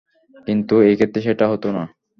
কিন্তু 0.47 0.73
এইক্ষেত্রে 0.87 1.19
সেটা 1.27 1.45
হতো 1.51 1.67
না। 1.71 1.83